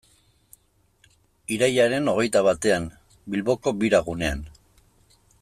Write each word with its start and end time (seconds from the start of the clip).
Irailaren 1.57 2.09
hogeita 2.13 2.43
batean, 2.49 2.89
Bilboko 3.35 3.75
Bira 3.85 4.01
gunean. 4.09 4.43